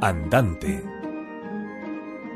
[0.00, 0.84] Andante.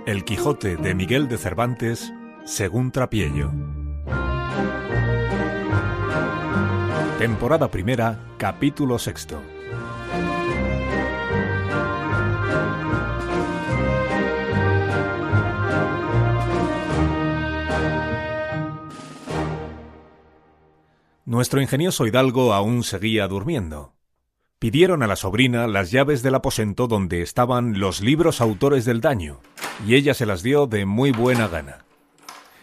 [0.04, 2.12] El Quijote de Miguel de Cervantes,
[2.45, 3.53] según Trapiello.
[7.21, 9.40] Temporada primera, capítulo sexto.
[21.24, 23.94] Nuestro ingenioso hidalgo aún seguía durmiendo.
[24.62, 29.40] Pidieron a la sobrina las llaves del aposento donde estaban los libros autores del daño,
[29.84, 31.84] y ella se las dio de muy buena gana.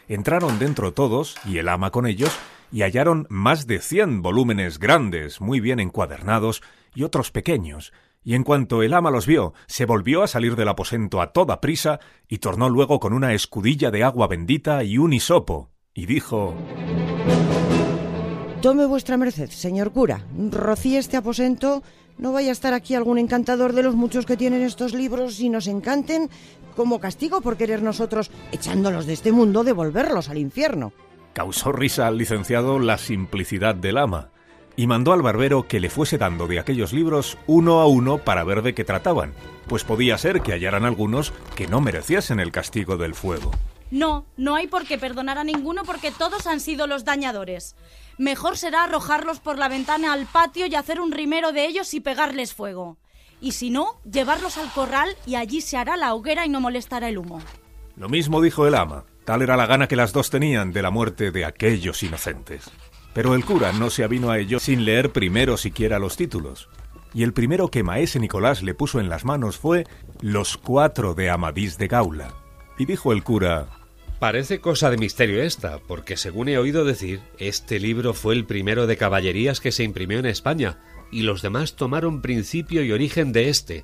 [0.07, 2.31] Entraron dentro todos, y el ama con ellos,
[2.71, 6.62] y hallaron más de cien volúmenes grandes, muy bien encuadernados,
[6.95, 7.91] y otros pequeños,
[8.23, 11.59] y en cuanto el ama los vio, se volvió a salir del aposento a toda
[11.59, 16.55] prisa, y tornó luego con una escudilla de agua bendita y un hisopo, y dijo
[18.62, 20.26] Tome vuestra merced, señor cura.
[20.52, 21.81] Rocíe este aposento.
[22.18, 25.48] No vaya a estar aquí algún encantador de los muchos que tienen estos libros y
[25.48, 26.30] nos encanten
[26.76, 30.91] como castigo por querer nosotros, echándolos de este mundo, devolverlos al infierno.
[31.32, 34.32] Causó risa al licenciado la simplicidad del ama,
[34.76, 38.43] y mandó al barbero que le fuese dando de aquellos libros uno a uno para
[38.43, 39.34] ver de qué trataban,
[39.68, 43.52] pues podía ser que hallaran algunos que no mereciesen el castigo del fuego.
[43.91, 47.76] No, no hay por qué perdonar a ninguno porque todos han sido los dañadores.
[48.20, 52.01] Mejor será arrojarlos por la ventana al patio y hacer un rimero de ellos y
[52.01, 52.98] pegarles fuego.
[53.39, 57.07] Y si no, llevarlos al corral y allí se hará la hoguera y no molestará
[57.07, 57.41] el humo.
[57.95, 59.05] Lo mismo dijo el ama.
[59.23, 62.70] Tal era la gana que las dos tenían de la muerte de aquellos inocentes.
[63.13, 66.67] Pero el cura no se avino a ello sin leer primero siquiera los títulos.
[67.13, 69.88] Y el primero que maese Nicolás le puso en las manos fue
[70.19, 72.34] Los cuatro de Amadís de Gaula.
[72.78, 73.78] Y dijo el cura
[74.19, 78.85] Parece cosa de misterio esta, porque según he oído decir, este libro fue el primero
[78.85, 80.78] de caballerías que se imprimió en España,
[81.09, 83.84] y los demás tomaron principio y origen de este.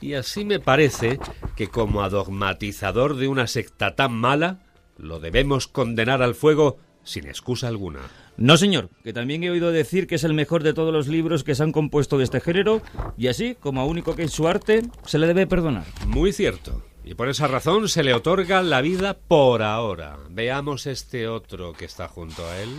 [0.00, 1.18] Y así me parece
[1.54, 4.64] que como adogmatizador de una secta tan mala,
[4.96, 8.00] lo debemos condenar al fuego sin excusa alguna.
[8.38, 11.44] No, señor, que también he oído decir que es el mejor de todos los libros
[11.44, 12.80] que se han compuesto de este género,
[13.18, 15.84] y así, como único que es su arte, se le debe perdonar.
[16.06, 16.82] Muy cierto.
[17.04, 20.16] Y por esa razón se le otorga la vida por ahora.
[20.30, 22.70] Veamos este otro que está junto a él.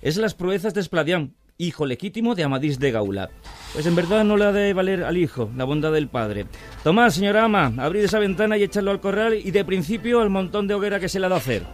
[0.00, 3.30] Es las proezas de Espladián, hijo legítimo de Amadís de Gaula.
[3.74, 6.46] Pues en verdad no le ha de valer al hijo la bondad del padre.
[6.84, 10.66] Tomás, señora ama, abrid esa ventana y echadlo al corral y de principio al montón
[10.66, 11.66] de hoguera que se le ha de hacer.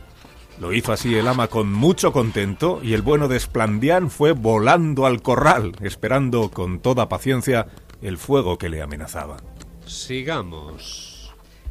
[0.61, 5.07] Lo hizo así el ama con mucho contento y el bueno de Esplandián fue volando
[5.07, 7.69] al corral, esperando con toda paciencia
[8.03, 9.39] el fuego que le amenazaba.
[9.87, 11.12] Sigamos.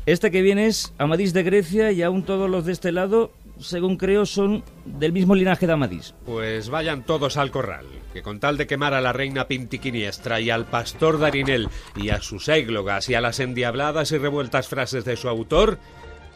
[0.06, 3.98] Este que viene es Amadís de Grecia y aún todos los de este lado, según
[3.98, 6.16] creo, son del mismo linaje de Amadís.
[6.26, 10.50] Pues vayan todos al corral, que con tal de quemar a la reina Pintiquiniestra y
[10.50, 15.16] al pastor Darinel y a sus églogas y a las endiabladas y revueltas frases de
[15.16, 15.78] su autor,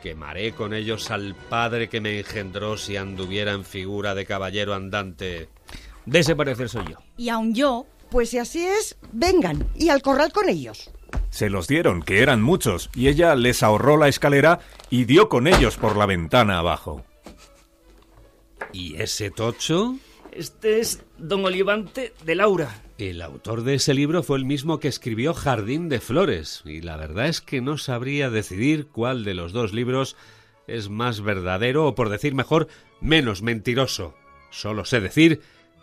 [0.03, 5.50] quemaré con ellos al padre que me engendró si anduviera en figura de caballero andante.
[6.06, 6.97] De ese parecer soy yo.
[7.18, 10.92] Y aun yo, Pues si así es, vengan y al corral con ellos.
[11.35, 15.47] Se los dieron, que eran muchos, y ella les ahorró la escalera y dio con
[15.47, 17.03] ellos por la ventana abajo.
[18.72, 19.97] ¿Y ese tocho?
[20.31, 22.81] Este es Don Olivante de Laura.
[22.97, 26.96] El autor de ese libro fue el mismo que escribió Jardín de Flores, y la
[26.96, 30.16] verdad es que no sabría decidir cuál de los dos libros
[30.67, 32.69] es más verdadero o, por decir mejor,
[33.02, 34.16] menos mentiroso.
[34.52, 35.41] Solo sé decir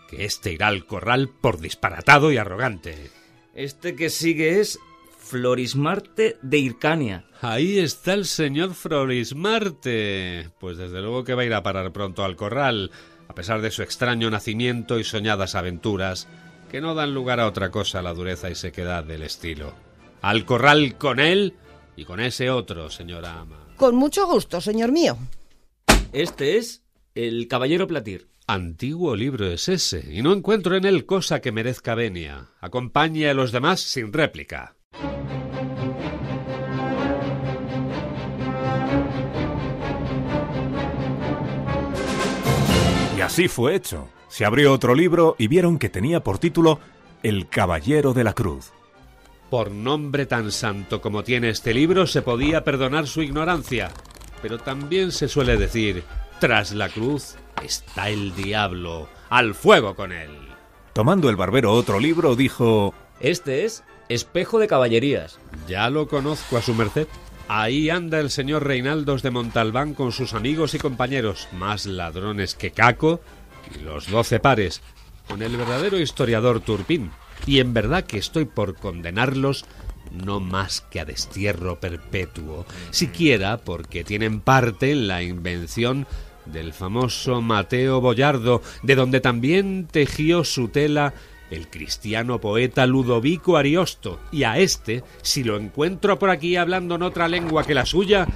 [0.08, 3.10] que este irá al corral por disparatado y arrogante.
[3.54, 4.78] Este que sigue es
[5.22, 7.25] Florismarte de Hircania.
[7.41, 10.50] Ahí está el señor Florismarte.
[10.59, 12.91] Pues desde luego que va a ir a parar pronto al corral,
[13.28, 16.28] a pesar de su extraño nacimiento y soñadas aventuras,
[16.71, 19.75] que no dan lugar a otra cosa a la dureza y sequedad del estilo.
[20.21, 21.55] Al corral con él
[21.97, 23.69] y con ese otro, señora ama.
[23.77, 25.16] Con mucho gusto, señor mío.
[26.12, 26.82] Este es
[27.15, 28.28] el Caballero Platir.
[28.47, 32.49] Antiguo libro es ese, y no encuentro en él cosa que merezca venia.
[32.61, 34.75] Acompañe a los demás sin réplica.
[43.22, 44.08] Así fue hecho.
[44.28, 46.80] Se abrió otro libro y vieron que tenía por título
[47.22, 48.72] El Caballero de la Cruz.
[49.50, 53.90] Por nombre tan santo como tiene este libro se podía perdonar su ignorancia,
[54.40, 56.04] pero también se suele decir,
[56.40, 60.30] tras la cruz está el diablo, al fuego con él.
[60.94, 65.38] Tomando el barbero otro libro, dijo Este es Espejo de Caballerías.
[65.69, 67.06] Ya lo conozco a su merced.
[67.49, 72.71] Ahí anda el señor Reinaldos de Montalbán con sus amigos y compañeros, más ladrones que
[72.71, 73.21] Caco
[73.75, 74.81] y los doce pares,
[75.29, 77.11] con el verdadero historiador Turpín.
[77.47, 79.65] Y en verdad que estoy por condenarlos
[80.12, 86.06] no más que a destierro perpetuo, siquiera porque tienen parte en la invención
[86.47, 91.15] del famoso Mateo Boyardo, de donde también tejió su tela
[91.52, 97.02] el cristiano poeta Ludovico Ariosto, y a este, si lo encuentro por aquí hablando en
[97.02, 98.26] otra lengua que la suya,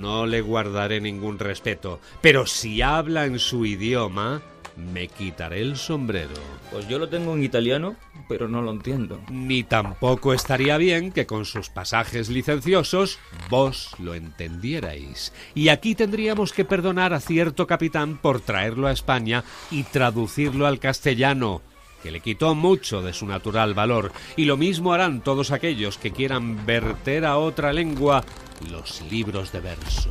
[0.00, 4.42] no le guardaré ningún respeto, pero si habla en su idioma,
[4.76, 6.34] me quitaré el sombrero.
[6.70, 7.96] Pues yo lo tengo en italiano,
[8.28, 9.20] pero no lo entiendo.
[9.30, 13.18] Ni tampoco estaría bien que con sus pasajes licenciosos
[13.50, 15.32] vos lo entendierais.
[15.54, 20.78] Y aquí tendríamos que perdonar a cierto capitán por traerlo a España y traducirlo al
[20.78, 21.62] castellano
[22.02, 26.12] que le quitó mucho de su natural valor, y lo mismo harán todos aquellos que
[26.12, 28.24] quieran verter a otra lengua
[28.70, 30.10] los libros de verso.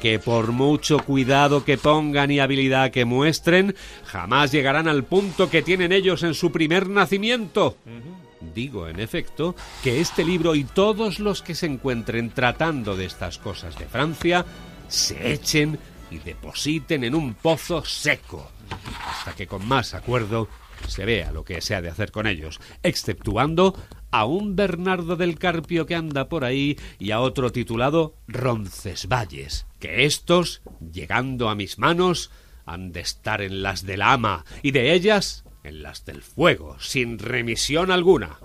[0.00, 3.74] Que por mucho cuidado que pongan y habilidad que muestren,
[4.04, 7.76] jamás llegarán al punto que tienen ellos en su primer nacimiento.
[8.54, 13.38] Digo, en efecto, que este libro y todos los que se encuentren tratando de estas
[13.38, 14.46] cosas de Francia
[14.86, 15.78] se echen
[16.10, 18.50] y depositen en un pozo seco,
[19.10, 20.48] hasta que con más acuerdo
[20.86, 23.74] se vea lo que se ha de hacer con ellos, exceptuando
[24.10, 30.04] a un Bernardo del Carpio que anda por ahí y a otro titulado Roncesvalles, que
[30.04, 32.30] estos, llegando a mis manos,
[32.64, 37.18] han de estar en las del ama y de ellas en las del fuego, sin
[37.18, 38.38] remisión alguna.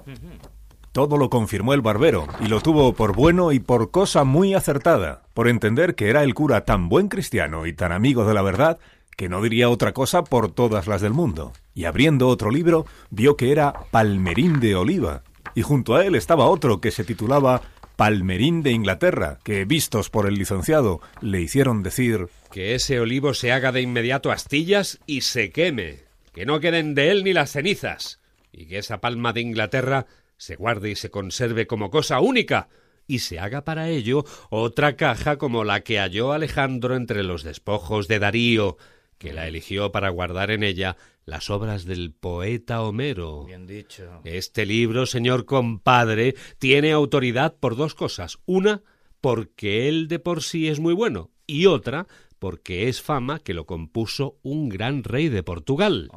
[0.91, 5.23] Todo lo confirmó el barbero, y lo tuvo por bueno y por cosa muy acertada,
[5.33, 8.77] por entender que era el cura tan buen cristiano y tan amigo de la verdad,
[9.15, 11.53] que no diría otra cosa por todas las del mundo.
[11.73, 15.23] Y abriendo otro libro, vio que era Palmerín de Oliva,
[15.55, 17.61] y junto a él estaba otro que se titulaba
[17.95, 23.51] Palmerín de Inglaterra, que, vistos por el licenciado, le hicieron decir Que ese olivo se
[23.51, 25.99] haga de inmediato astillas y se queme,
[26.33, 28.19] que no queden de él ni las cenizas,
[28.51, 30.07] y que esa palma de Inglaterra
[30.37, 32.67] se guarde y se conserve como cosa única,
[33.07, 38.07] y se haga para ello otra caja como la que halló Alejandro entre los despojos
[38.07, 38.77] de Darío,
[39.17, 43.45] que la eligió para guardar en ella las obras del poeta Homero.
[43.45, 44.21] Bien dicho.
[44.23, 48.39] Este libro, señor compadre, tiene autoridad por dos cosas.
[48.45, 48.83] Una,
[49.21, 52.07] porque él de por sí es muy bueno, y otra,
[52.39, 56.09] porque es fama que lo compuso un gran rey de Portugal.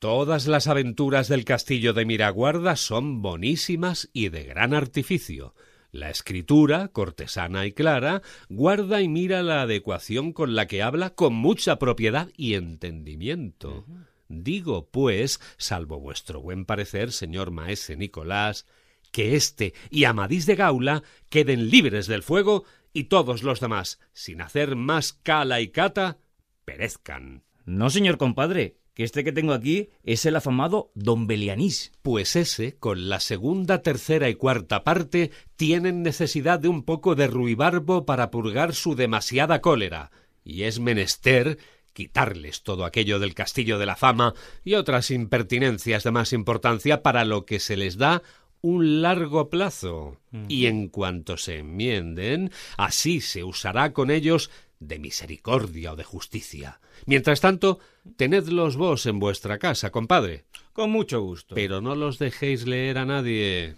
[0.00, 5.54] Todas las aventuras del castillo de Miraguarda son bonísimas y de gran artificio.
[5.92, 11.34] La escritura, cortesana y clara, guarda y mira la adecuación con la que habla con
[11.34, 13.84] mucha propiedad y entendimiento.
[14.26, 18.66] Digo, pues, salvo vuestro buen parecer, señor maese Nicolás,
[19.10, 22.64] que éste y Amadís de Gaula queden libres del fuego
[22.94, 26.16] y todos los demás, sin hacer más cala y cata,
[26.64, 27.44] perezcan.
[27.66, 31.92] No, señor compadre, que este que tengo aquí es el afamado Don Belianís.
[32.02, 37.26] Pues ese, con la segunda, tercera y cuarta parte, tienen necesidad de un poco de
[37.26, 40.10] ruibarbo para purgar su demasiada cólera,
[40.44, 41.58] y es menester
[41.92, 44.34] quitarles todo aquello del castillo de la fama
[44.64, 48.22] y otras impertinencias de más importancia para lo que se les da
[48.62, 50.18] un largo plazo.
[50.48, 54.50] Y en cuanto se enmienden, así se usará con ellos
[54.88, 56.80] de misericordia o de justicia.
[57.06, 57.78] Mientras tanto,
[58.16, 60.44] tenedlos vos en vuestra casa, compadre.
[60.72, 61.54] Con mucho gusto.
[61.54, 63.76] Pero no los dejéis leer a nadie.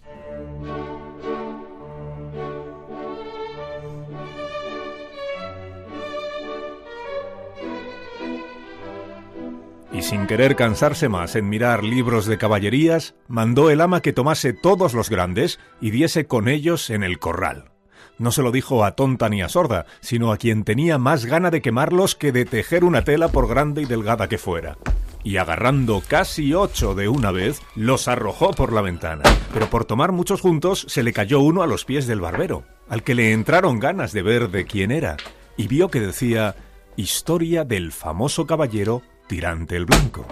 [9.94, 14.53] y sin querer cansarse más en mirar libros de caballerías, mandó el ama que tomase
[14.53, 17.73] todos los grandes y diese con ellos en el corral.
[18.19, 21.51] No se lo dijo a tonta ni a sorda, sino a quien tenía más gana
[21.51, 24.79] de quemarlos que de tejer una tela por grande y delgada que fuera.
[25.25, 29.23] Y agarrando casi ocho de una vez, los arrojó por la ventana.
[29.53, 33.03] Pero por tomar muchos juntos, se le cayó uno a los pies del barbero, al
[33.03, 35.17] que le entraron ganas de ver de quién era,
[35.56, 36.55] y vio que decía
[36.97, 40.27] Historia del famoso caballero Tirante el Blanco.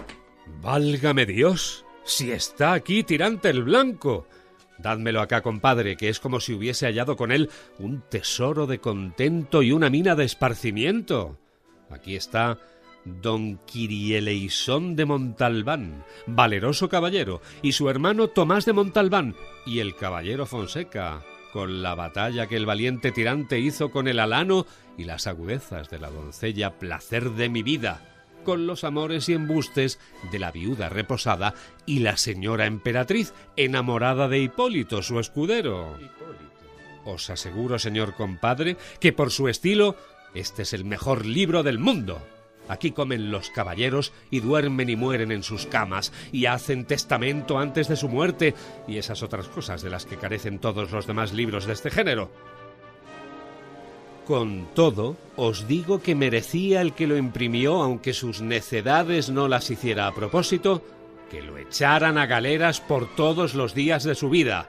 [0.60, 4.26] Válgame Dios, si está aquí Tirante el Blanco.
[4.82, 7.48] Dádmelo acá, compadre, que es como si hubiese hallado con él
[7.78, 11.38] un tesoro de contento y una mina de esparcimiento.
[11.88, 12.58] Aquí está
[13.04, 19.34] don Quirieleisón de Montalbán, valeroso caballero, y su hermano Tomás de Montalbán,
[19.66, 21.22] y el caballero Fonseca,
[21.52, 24.66] con la batalla que el valiente tirante hizo con el alano
[24.98, 28.11] y las agudezas de la doncella placer de mi vida
[28.42, 29.98] con los amores y embustes
[30.30, 31.54] de la viuda reposada
[31.86, 35.96] y la señora emperatriz enamorada de Hipólito, su escudero.
[37.04, 39.96] Os aseguro, señor compadre, que por su estilo
[40.34, 42.22] este es el mejor libro del mundo.
[42.68, 47.88] Aquí comen los caballeros y duermen y mueren en sus camas y hacen testamento antes
[47.88, 48.54] de su muerte
[48.86, 52.30] y esas otras cosas de las que carecen todos los demás libros de este género.
[54.26, 59.70] Con todo, os digo que merecía el que lo imprimió, aunque sus necedades no las
[59.70, 60.82] hiciera a propósito,
[61.30, 64.68] que lo echaran a galeras por todos los días de su vida.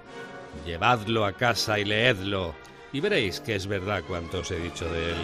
[0.65, 2.55] Llevadlo a casa y leedlo,
[2.91, 5.17] y veréis que es verdad cuanto os he dicho de él.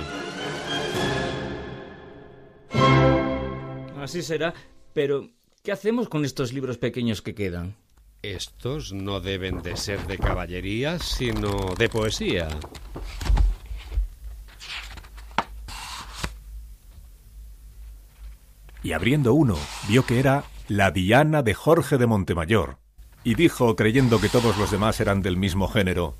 [4.00, 4.54] Así será,
[4.94, 5.30] pero
[5.64, 7.76] ¿qué hacemos con estos libros pequeños que quedan?
[8.22, 12.50] Estos no deben de ser de caballería, sino de poesía.
[18.84, 19.58] Y abriendo uno,
[19.88, 22.78] vio que era La Diana de Jorge de Montemayor,
[23.24, 26.16] y dijo, creyendo que todos los demás eran del mismo género,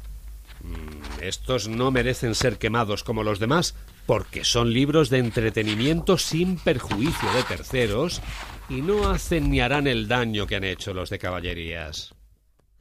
[1.22, 3.76] Estos no merecen ser quemados como los demás,
[4.06, 8.22] porque son libros de entretenimiento sin perjuicio de terceros
[8.70, 12.14] y no hacen ni harán el daño que han hecho los de caballerías.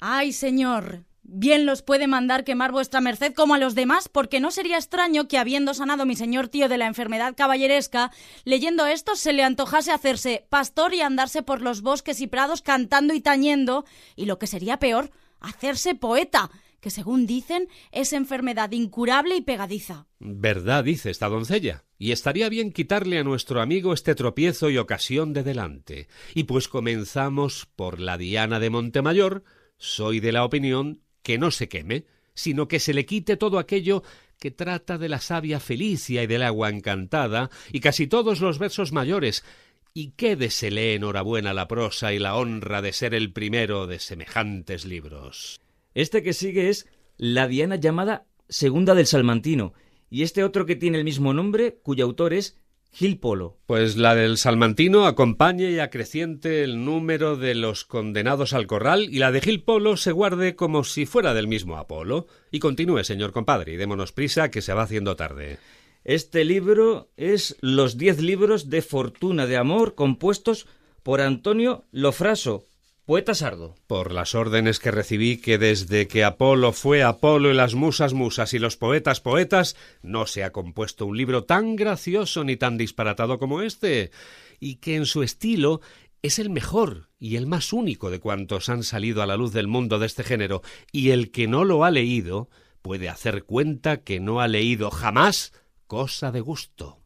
[0.01, 4.51] Ay, señor, bien los puede mandar quemar vuestra merced como a los demás, porque no
[4.51, 8.11] sería extraño que, habiendo sanado mi señor tío de la enfermedad caballeresca,
[8.45, 13.15] leyendo esto se le antojase hacerse pastor y andarse por los bosques y prados cantando
[13.15, 13.85] y tañendo,
[14.17, 20.07] y lo que sería peor, hacerse poeta, que según dicen es enfermedad incurable y pegadiza.
[20.19, 25.35] Verdad dice esta doncella, y estaría bien quitarle a nuestro amigo este tropiezo y ocasión
[25.35, 26.09] de delante.
[26.35, 29.45] Y pues comenzamos por la Diana de Montemayor,
[29.77, 34.03] soy de la opinión que no se queme, sino que se le quite todo aquello
[34.39, 38.93] que trata de la savia Felicia y del agua encantada, y casi todos los versos
[38.93, 39.45] mayores,
[39.95, 45.61] y quédesele enhorabuena la prosa y la honra de ser el primero de semejantes libros.
[45.95, 49.75] Este que sigue es La Diana llamada Segunda del Salmantino,
[50.11, 52.57] y este otro que tiene el mismo nombre, cuyo autor es
[52.91, 53.59] Gil Polo.
[53.67, 59.19] Pues la del Salmantino acompañe y acreciente el número de los condenados al corral y
[59.19, 62.27] la de Gil Polo se guarde como si fuera del mismo Apolo.
[62.51, 65.59] Y continúe, señor compadre, y démonos prisa que se va haciendo tarde.
[66.05, 70.67] Este libro es Los diez libros de fortuna de amor compuestos
[71.03, 72.65] por Antonio Lofraso,
[73.09, 73.75] poeta sardo.
[73.87, 78.53] Por las órdenes que recibí que desde que Apolo fue Apolo y las musas musas
[78.53, 83.39] y los poetas poetas, no se ha compuesto un libro tan gracioso ni tan disparatado
[83.39, 84.11] como este,
[84.61, 85.81] y que en su estilo
[86.21, 89.69] es el mejor y el más único de cuantos han salido a la luz del
[89.69, 90.61] mundo de este género,
[90.93, 92.51] y el que no lo ha leído
[92.83, 95.55] puede hacer cuenta que no ha leído jamás
[95.87, 96.99] cosa de gusto.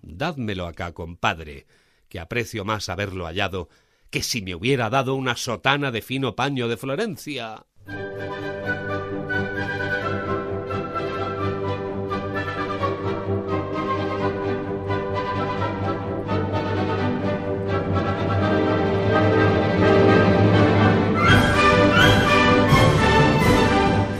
[0.00, 1.66] Dádmelo acá, compadre,
[2.08, 3.68] que aprecio más haberlo hallado
[4.14, 7.66] que si me hubiera dado una sotana de fino paño de Florencia.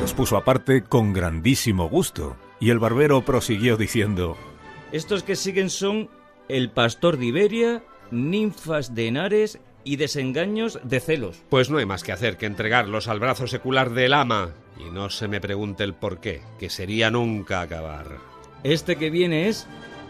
[0.00, 4.36] los puso aparte con grandísimo gusto, y el barbero prosiguió diciendo,
[4.90, 6.10] Estos que siguen son
[6.48, 11.42] El Pastor de Iberia, Ninfas de Henares y Desengaños de Celos.
[11.48, 15.10] Pues no hay más que hacer que entregarlos al brazo secular del ama, y no
[15.10, 18.18] se me pregunte el por qué, que sería nunca acabar.
[18.62, 19.66] Este que viene es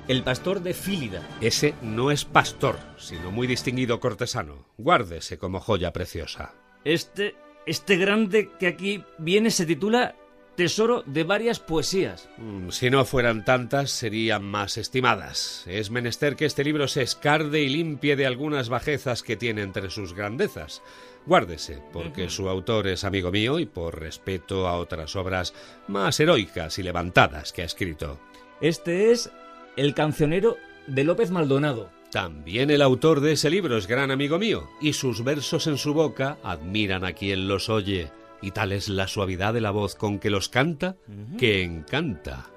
[0.08, 1.22] El Pastor de Fílida.
[1.40, 4.66] Ese no es pastor, sino muy distinguido cortesano.
[4.78, 6.54] Guárdese como joya preciosa.
[6.84, 7.34] Este,
[7.66, 10.14] este grande que aquí viene se titula
[10.56, 12.28] Tesoro de varias poesías.
[12.38, 15.64] Mm, Si no fueran tantas, serían más estimadas.
[15.66, 19.90] Es menester que este libro se escarde y limpie de algunas bajezas que tiene entre
[19.90, 20.82] sus grandezas.
[21.26, 25.54] Guárdese, porque su autor es amigo mío y por respeto a otras obras
[25.88, 28.20] más heroicas y levantadas que ha escrito.
[28.60, 29.30] Este es
[29.76, 30.56] El cancionero
[30.86, 31.90] de López Maldonado.
[32.12, 35.94] También el autor de ese libro es gran amigo mío, y sus versos en su
[35.94, 38.12] boca admiran a quien los oye,
[38.44, 40.96] y tal es la suavidad de la voz con que los canta,
[41.38, 42.50] que encanta.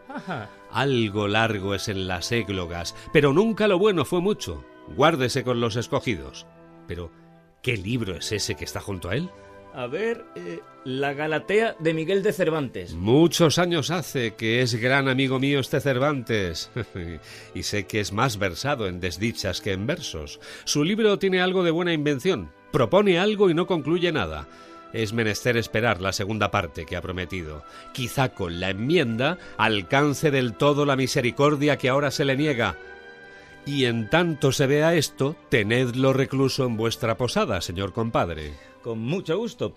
[0.70, 4.66] Algo largo es en las églogas, pero nunca lo bueno fue mucho.
[4.96, 6.46] Guárdese con los escogidos.
[6.88, 7.10] Pero,
[7.62, 9.30] ¿qué libro es ese que está junto a él?
[9.74, 12.94] A ver, eh, La Galatea de Miguel de Cervantes.
[12.94, 16.70] Muchos años hace que es gran amigo mío este Cervantes,
[17.56, 20.42] y sé que es más versado en desdichas que en versos.
[20.66, 24.48] Su libro tiene algo de buena invención, propone algo y no concluye nada.
[24.94, 27.64] Es menester esperar la segunda parte que ha prometido.
[27.94, 32.78] Quizá con la enmienda alcance del todo la misericordia que ahora se le niega.
[33.66, 38.54] Y en tanto se vea esto, tenedlo recluso en vuestra posada, señor compadre.
[38.82, 39.74] Con mucho gusto.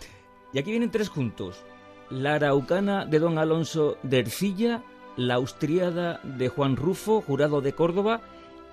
[0.52, 1.64] Y aquí vienen tres juntos.
[2.08, 4.82] La Araucana de don Alonso de Ercilla,
[5.16, 8.20] la Austriada de Juan Rufo, jurado de Córdoba,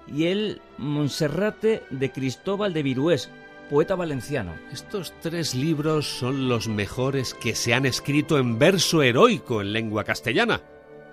[0.07, 3.29] y el Monserrate de Cristóbal de Virués,
[3.67, 4.55] poeta valenciano.
[4.71, 10.03] Estos tres libros son los mejores que se han escrito en verso heroico en lengua
[10.03, 10.61] castellana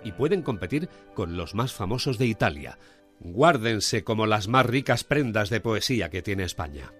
[0.03, 2.79] y pueden competir con los más famosos de Italia.
[3.21, 6.93] Guárdense como las más ricas prendas de poesía que tiene España.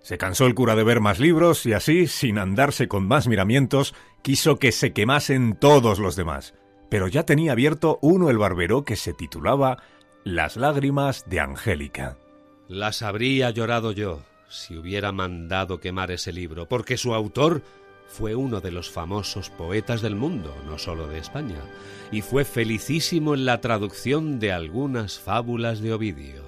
[0.00, 3.94] Se cansó el cura de ver más libros y así, sin andarse con más miramientos,
[4.22, 6.54] quiso que se quemasen todos los demás.
[6.88, 9.82] Pero ya tenía abierto uno el barbero que se titulaba
[10.22, 12.18] Las lágrimas de Angélica.
[12.68, 17.62] Las habría llorado yo si hubiera mandado quemar ese libro, porque su autor
[18.08, 21.60] fue uno de los famosos poetas del mundo, no solo de España,
[22.12, 26.45] y fue felicísimo en la traducción de algunas fábulas de Ovidio.